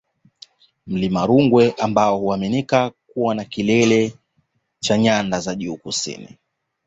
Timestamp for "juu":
5.55-5.77